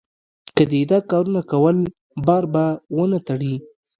[0.55, 1.77] که دې دا کارونه کول؛
[2.25, 2.65] بار به
[2.95, 3.55] و نه تړې.